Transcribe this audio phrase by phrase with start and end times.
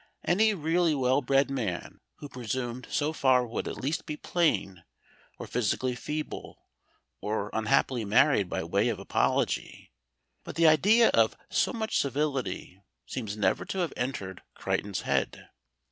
[0.25, 4.83] Any really well bred man who presumed so far would at least be plain
[5.37, 6.63] or physically feeble,
[7.21, 9.91] or unhappily married by way of apology,
[10.43, 15.49] but the idea of so much civility seems never to have entered Crichton's head.